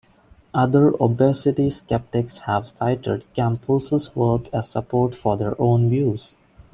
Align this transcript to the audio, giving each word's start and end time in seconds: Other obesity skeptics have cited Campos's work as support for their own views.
Other 0.55 0.95
obesity 0.99 1.69
skeptics 1.69 2.39
have 2.39 2.67
cited 2.67 3.23
Campos's 3.35 4.15
work 4.15 4.51
as 4.51 4.67
support 4.67 5.13
for 5.13 5.37
their 5.37 5.53
own 5.61 5.91
views. 5.91 6.33